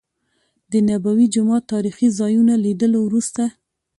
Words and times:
د 0.71 0.73
نبوي 0.89 1.25
جومات 1.33 1.63
تاريخي 1.73 2.07
ځا 2.17 2.27
يونو 2.35 2.53
لیدلو 2.65 2.99
وروسته. 3.03 3.43